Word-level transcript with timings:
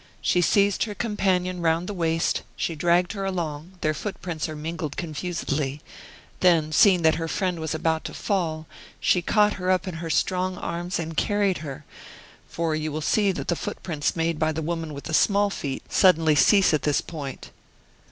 She 0.19 0.41
seized 0.41 0.85
her 0.85 0.95
companion 0.95 1.61
round 1.61 1.85
the 1.87 1.93
waist; 1.93 2.41
she 2.55 2.73
dragged 2.73 3.11
her 3.13 3.23
along; 3.23 3.73
their 3.81 3.93
footprints 3.93 4.47
here 4.47 4.55
are 4.55 4.57
mingled 4.57 4.97
confusedly; 4.97 5.79
then, 6.39 6.71
seeing 6.71 7.03
that 7.03 7.17
her 7.21 7.27
friend 7.27 7.59
was 7.59 7.75
about 7.75 8.03
to 8.05 8.15
fall, 8.15 8.65
she 8.99 9.21
caught 9.21 9.53
her 9.61 9.69
up 9.69 9.87
in 9.87 9.97
her 10.01 10.09
strong 10.09 10.57
arms 10.57 10.97
and 10.97 11.15
carried 11.17 11.59
her 11.59 11.85
for 12.49 12.73
you 12.73 12.91
will 12.91 13.01
see 13.01 13.31
that 13.31 13.47
the 13.47 13.55
footprints 13.55 14.15
made 14.15 14.39
by 14.39 14.51
the 14.51 14.63
woman 14.63 14.95
with 14.95 15.03
the 15.03 15.13
small 15.13 15.51
feet 15.51 15.83
suddenly 15.93 16.33
cease 16.33 16.73
at 16.73 16.81
this 16.81 16.99
point." 17.01 17.51